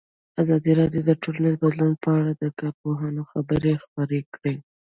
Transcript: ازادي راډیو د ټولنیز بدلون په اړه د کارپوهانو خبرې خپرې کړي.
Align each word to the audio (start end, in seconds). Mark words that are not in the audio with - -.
ازادي 0.41 0.71
راډیو 0.79 1.01
د 1.05 1.11
ټولنیز 1.21 1.55
بدلون 1.63 1.93
په 2.03 2.09
اړه 2.17 2.31
د 2.35 2.43
کارپوهانو 2.59 3.21
خبرې 3.31 3.73
خپرې 3.83 4.19
کړي. 4.35 4.55